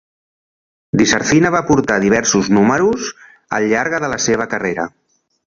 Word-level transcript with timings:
DiSarcina 1.01 1.51
va 1.55 1.61
portar 1.67 1.97
diversos 2.05 2.49
números 2.59 3.11
al 3.59 3.69
llarga 3.75 4.01
de 4.07 4.11
la 4.17 4.21
seva 4.31 4.51
carrera. 4.57 4.89